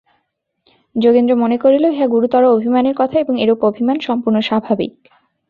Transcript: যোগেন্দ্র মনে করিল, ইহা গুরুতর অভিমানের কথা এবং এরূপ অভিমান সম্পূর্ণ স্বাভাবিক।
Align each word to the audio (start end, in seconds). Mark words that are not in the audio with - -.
যোগেন্দ্র 0.95 1.33
মনে 1.35 1.57
করিল, 1.57 1.83
ইহা 1.87 2.07
গুরুতর 2.07 2.43
অভিমানের 2.55 2.95
কথা 2.97 3.15
এবং 3.19 3.33
এরূপ 3.41 3.59
অভিমান 3.63 3.97
সম্পূর্ণ 3.99 4.37
স্বাভাবিক। 4.39 4.91